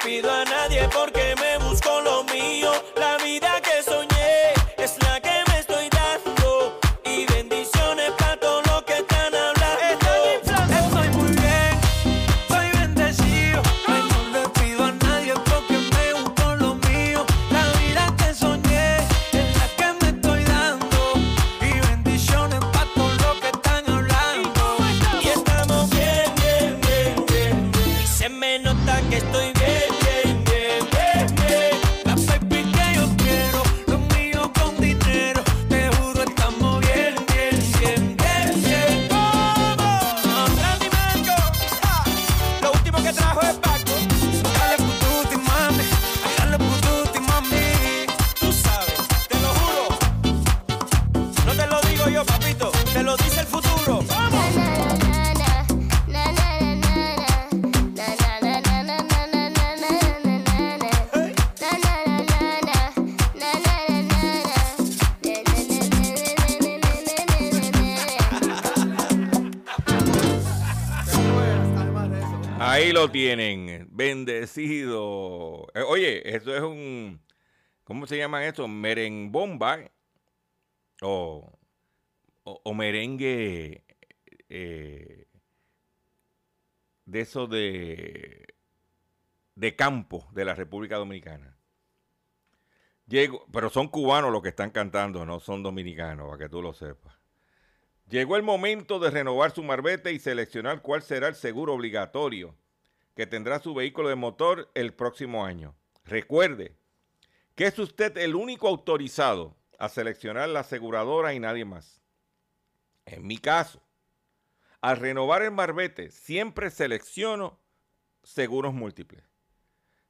[0.04, 1.13] pido a nadie porque
[74.44, 75.66] bendecido.
[75.74, 77.20] Eh, oye, esto es un,
[77.84, 78.68] ¿cómo se llama esto?
[78.68, 79.90] Merengbomba eh,
[81.02, 81.58] o,
[82.44, 83.84] o, merengue
[84.48, 85.26] eh,
[87.06, 88.46] de eso de,
[89.54, 91.56] de campo de la República Dominicana.
[93.06, 96.72] Llego, pero son cubanos los que están cantando, no son dominicanos, para que tú lo
[96.72, 97.14] sepas.
[98.08, 102.54] Llegó el momento de renovar su marbete y seleccionar cuál será el seguro obligatorio
[103.14, 105.74] que tendrá su vehículo de motor el próximo año.
[106.04, 106.76] Recuerde
[107.54, 112.02] que es usted el único autorizado a seleccionar la aseguradora y nadie más.
[113.06, 113.82] En mi caso,
[114.80, 117.58] al renovar el marbete, siempre selecciono
[118.22, 119.24] seguros múltiples.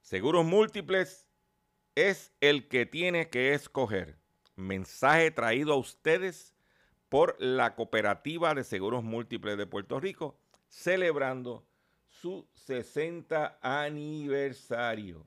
[0.01, 1.27] Seguros múltiples
[1.95, 4.19] es el que tiene que escoger.
[4.57, 6.55] Mensaje traído a ustedes
[7.09, 10.39] por la Cooperativa de Seguros Múltiples de Puerto Rico,
[10.69, 11.65] celebrando
[12.25, 15.27] su 60 aniversario.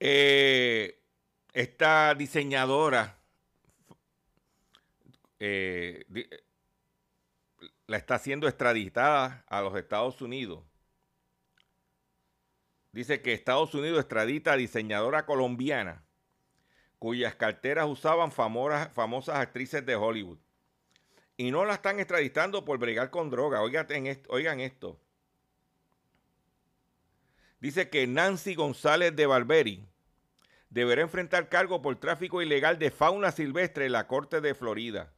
[0.00, 1.00] Eh,
[1.52, 3.18] esta diseñadora
[5.40, 6.28] eh, di-
[7.86, 10.62] la está siendo extraditada a los Estados Unidos.
[12.92, 16.04] Dice que Estados Unidos extradita a diseñadora colombiana
[16.98, 20.38] cuyas carteras usaban famosas, actrices de Hollywood.
[21.36, 23.62] Y no la están extraditando por bregar con droga.
[23.62, 25.00] Óigate en esto- oigan esto.
[27.60, 29.84] Dice que Nancy González de Barberi
[30.70, 35.12] deberá enfrentar cargo por tráfico ilegal de fauna silvestre en la Corte de Florida.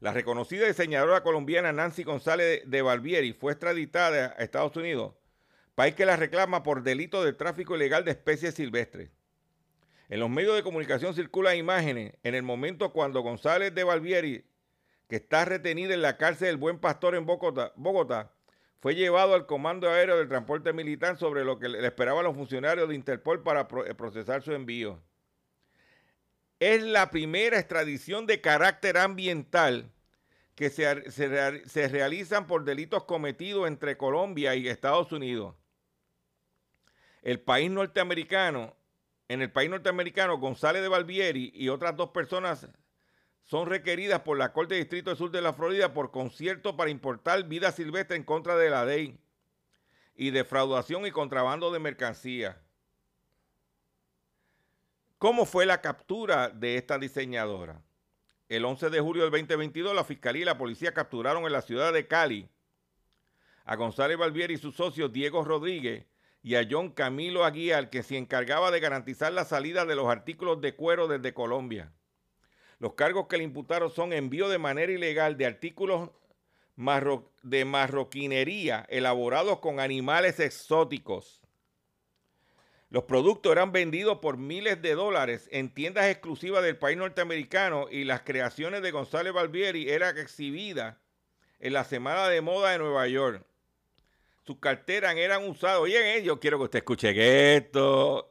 [0.00, 5.14] La reconocida diseñadora colombiana Nancy González de Barbieri fue extraditada a Estados Unidos,
[5.74, 9.10] país que la reclama por delito de tráfico ilegal de especies silvestres.
[10.08, 14.44] En los medios de comunicación circulan imágenes en el momento cuando González de Barbieri,
[15.08, 18.32] que está retenida en la cárcel del Buen Pastor en Bogotá, Bogotá,
[18.80, 22.88] fue llevado al Comando Aéreo del Transporte Militar sobre lo que le esperaban los funcionarios
[22.88, 25.02] de Interpol para eh, procesar su envío.
[26.58, 29.90] Es la primera extradición de carácter ambiental
[30.54, 35.54] que se, realizan por delitos cometidos entre Colombia y Estados Unidos.
[37.22, 38.76] El país norteamericano,
[39.28, 42.68] en el país norteamericano, González de Barbieri y otras dos personas
[43.44, 46.90] son requeridas por la Corte de Distrito del Sur de la Florida por concierto para
[46.90, 49.18] importar vida silvestre en contra de la ley
[50.14, 52.60] y defraudación y contrabando de mercancía.
[55.18, 57.82] ¿Cómo fue la captura de esta diseñadora?
[58.48, 61.92] El 11 de julio del 2022, la Fiscalía y la Policía capturaron en la ciudad
[61.92, 62.48] de Cali
[63.64, 66.06] a González Barbieri y sus socios Diego Rodríguez
[66.42, 70.60] y a John Camilo Aguiar, que se encargaba de garantizar la salida de los artículos
[70.60, 71.92] de cuero desde Colombia.
[72.80, 76.10] Los cargos que le imputaron son envío de manera ilegal de artículos
[77.42, 81.42] de marroquinería elaborados con animales exóticos.
[82.88, 88.04] Los productos eran vendidos por miles de dólares en tiendas exclusivas del país norteamericano y
[88.04, 90.96] las creaciones de González Barbieri eran exhibidas
[91.60, 93.44] en la Semana de Moda de Nueva York.
[94.46, 95.80] Sus carteras eran usadas.
[95.80, 98.29] Oye, yo quiero que usted escuche esto.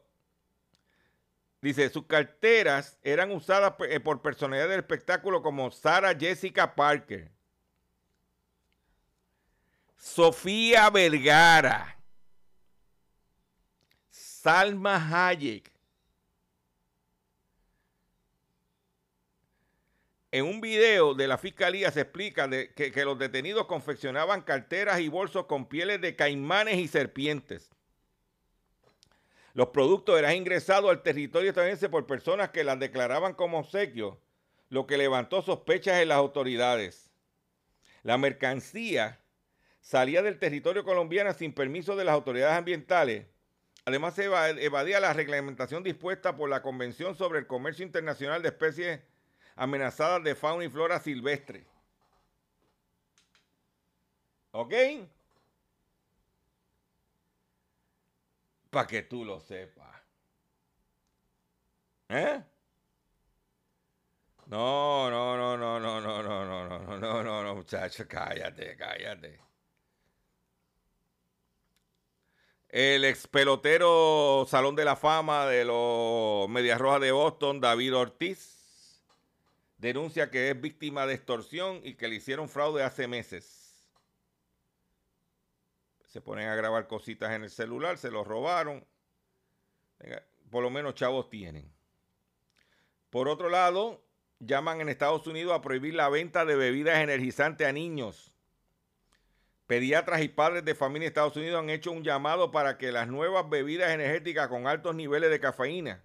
[1.61, 7.29] Dice, sus carteras eran usadas eh, por personalidades del espectáculo como Sarah Jessica Parker,
[9.97, 12.01] Sofía Vergara,
[14.09, 15.69] Salma Hayek.
[20.31, 25.09] En un video de la fiscalía se explica de que los detenidos confeccionaban carteras y
[25.09, 27.69] bolsos con pieles de caimanes y serpientes.
[29.59, 34.15] Los productos eran ingresados al territorio estadounidense por personas que las declaraban como obsequios,
[34.69, 37.11] lo que levantó sospechas en las autoridades.
[38.03, 39.19] La mercancía
[39.81, 43.25] salía del territorio colombiano sin permiso de las autoridades ambientales.
[43.83, 48.47] Además, se eva- evadía la reglamentación dispuesta por la Convención sobre el Comercio Internacional de
[48.47, 49.01] Especies
[49.57, 51.65] Amenazadas de Fauna y Flora Silvestre.
[54.51, 54.73] ¿Ok?
[58.69, 60.01] Para que tú lo sepas.
[62.09, 62.43] ¿Eh?
[64.47, 68.75] No, no, no, no, no, no, no, no, no, no, no, no, no, muchacho, cállate,
[68.75, 69.39] cállate.
[72.67, 79.03] El ex pelotero Salón de la Fama de los Medias Rojas de Boston, David Ortiz,
[79.77, 83.58] denuncia que es víctima de extorsión y que le hicieron fraude hace meses.
[86.09, 88.85] Se ponen a grabar cositas en el celular, se los robaron.
[90.49, 91.71] Por lo menos chavos tienen.
[93.09, 94.03] Por otro lado,
[94.39, 98.33] llaman en Estados Unidos a prohibir la venta de bebidas energizantes a niños.
[99.67, 103.07] Pediatras y padres de familia de Estados Unidos han hecho un llamado para que las
[103.07, 106.03] nuevas bebidas energéticas con altos niveles de cafeína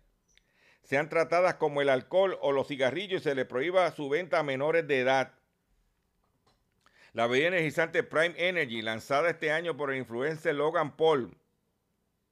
[0.83, 4.43] sean tratadas como el alcohol o los cigarrillos y se le prohíba su venta a
[4.43, 5.33] menores de edad.
[7.15, 11.31] La bebida energizante Prime Energy, lanzada este año por el influencer Logan Paul,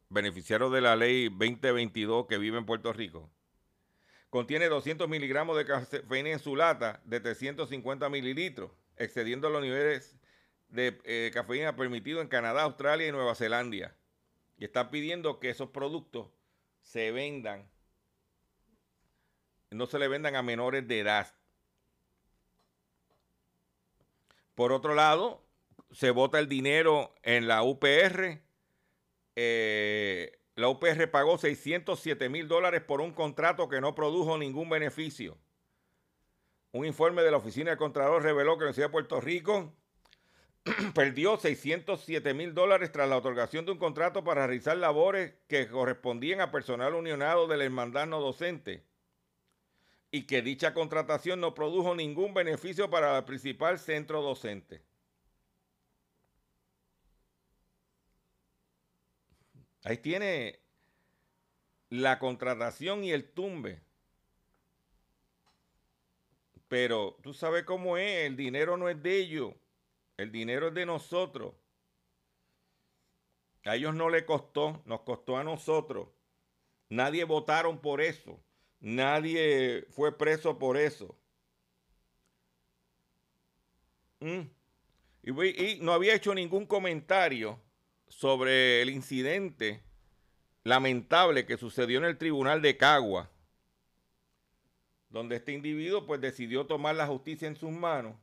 [0.09, 3.31] beneficiario de la ley 2022 que vive en Puerto Rico,
[4.29, 10.17] contiene 200 miligramos de cafeína en su lata de 350 mililitros, excediendo los niveles
[10.69, 13.95] de eh, cafeína permitidos en Canadá, Australia y Nueva Zelanda.
[14.57, 16.27] Y está pidiendo que esos productos
[16.81, 17.71] se vendan,
[19.71, 21.33] no se le vendan a menores de edad.
[24.55, 25.43] Por otro lado,
[25.91, 28.43] se vota el dinero en la UPR.
[29.37, 35.39] Eh, la UPR pagó 607 mil dólares por un contrato que no produjo ningún beneficio.
[36.73, 39.75] Un informe de la Oficina del Contralor reveló que la Universidad de Puerto Rico
[40.95, 46.41] perdió 607 mil dólares tras la otorgación de un contrato para realizar labores que correspondían
[46.41, 48.85] a personal unionado de la docente
[50.15, 54.83] y que dicha contratación no produjo ningún beneficio para el principal centro docente.
[59.85, 60.61] Ahí tiene
[61.89, 63.81] la contratación y el tumbe.
[66.69, 69.55] Pero tú sabes cómo es, el dinero no es de ellos,
[70.19, 71.55] el dinero es de nosotros.
[73.65, 76.09] A ellos no le costó, nos costó a nosotros.
[76.91, 78.39] Nadie votaron por eso.
[78.83, 81.17] Nadie fue preso por eso.
[84.19, 84.41] Mm.
[85.23, 87.61] Y, no había hecho ningún comentario
[88.09, 89.85] sobre el incidente
[90.65, 93.31] lamentable que sucedió en el tribunal de Cagua,
[95.11, 98.17] donde este individuo pues decidió tomar la justicia en sus manos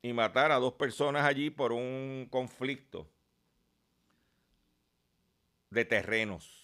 [0.00, 3.06] y matar a dos personas allí por un conflicto
[5.68, 6.55] de terrenos.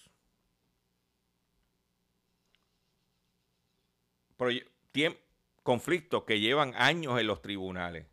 [5.63, 8.05] Conflictos que llevan años en los tribunales.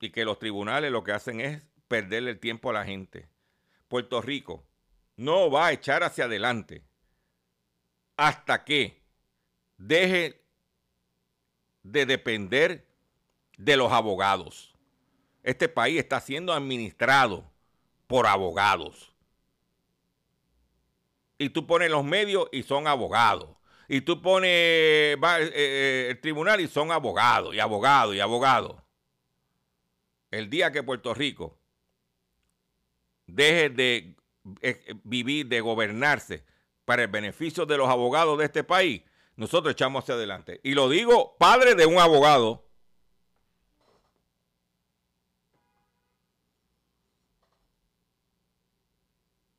[0.00, 3.28] Y que los tribunales lo que hacen es perderle el tiempo a la gente.
[3.88, 4.64] Puerto Rico
[5.16, 6.82] no va a echar hacia adelante
[8.16, 9.02] hasta que
[9.76, 10.42] deje
[11.82, 12.86] de depender
[13.58, 14.74] de los abogados.
[15.42, 17.50] Este país está siendo administrado
[18.06, 19.10] por abogados
[21.40, 23.48] y tú pones los medios y son abogados.
[23.88, 28.76] Y tú pones eh, eh, el tribunal y son abogados, y abogados, y abogados.
[30.30, 31.58] El día que Puerto Rico
[33.26, 34.16] deje de
[34.60, 36.44] eh, vivir, de gobernarse
[36.84, 39.02] para el beneficio de los abogados de este país,
[39.34, 40.60] nosotros echamos hacia adelante.
[40.62, 42.68] Y lo digo, padre de un abogado.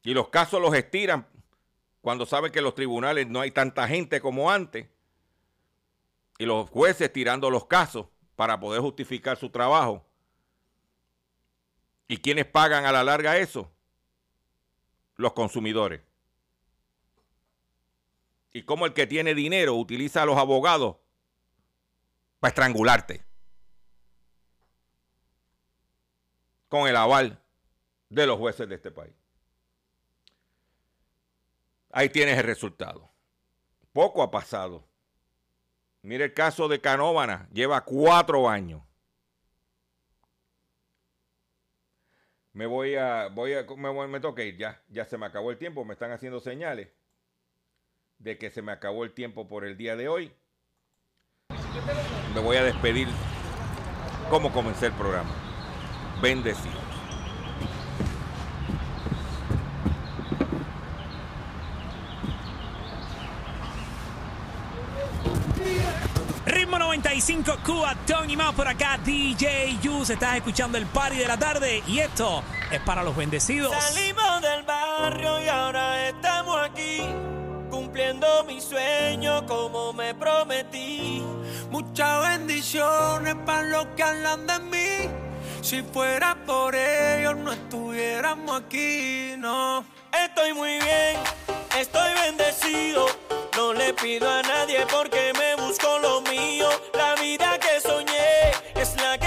[0.04, 1.28] Y los casos los estiran
[2.02, 4.88] cuando sabe que en los tribunales no hay tanta gente como antes
[6.40, 10.04] y los jueces tirando los casos para poder justificar su trabajo.
[12.08, 13.72] ¿Y quiénes pagan a la larga eso?
[15.16, 16.02] Los consumidores.
[18.54, 20.98] Y cómo el que tiene dinero utiliza a los abogados
[22.40, 23.24] para estrangularte.
[26.68, 27.40] Con el aval
[28.10, 29.14] de los jueces de este país.
[31.92, 33.12] Ahí tienes el resultado.
[33.94, 34.88] Poco ha pasado.
[36.02, 38.82] Mire el caso de Canóvana, lleva cuatro años.
[42.54, 45.58] Me voy a, voy a, me, me toca ir, ya, ya se me acabó el
[45.58, 46.90] tiempo, me están haciendo señales
[48.18, 50.34] de que se me acabó el tiempo por el día de hoy.
[52.34, 53.08] Me voy a despedir
[54.30, 55.34] como comencé el programa.
[56.22, 56.91] Bendecido.
[67.32, 70.10] 95 Cuba, Tony Más por acá, DJ Yus.
[70.10, 73.74] Estás escuchando el party de la tarde y esto es para los bendecidos.
[73.74, 77.00] Salimos del barrio y ahora estamos aquí,
[77.70, 81.24] cumpliendo mi sueño como me prometí.
[81.70, 85.10] Muchas bendiciones para los que hablan de mí.
[85.62, 89.86] Si fuera por ellos no estuviéramos aquí, no.
[90.12, 91.18] Estoy muy bien,
[91.80, 93.06] estoy bendecido.
[93.56, 95.61] No le pido a nadie porque me
[96.02, 96.68] lo mío.
[96.94, 99.21] La vida que soñé es la que